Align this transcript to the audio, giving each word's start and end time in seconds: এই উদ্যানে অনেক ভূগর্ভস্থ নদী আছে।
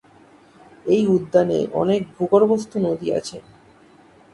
এই 0.85 1.03
উদ্যানে 1.07 1.59
অনেক 1.73 2.01
ভূগর্ভস্থ 2.15 2.71
নদী 2.77 3.07
আছে। 3.11 3.37